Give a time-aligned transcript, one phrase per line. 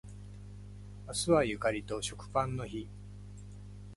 [1.05, 2.89] 明日はゆかりと食パンの日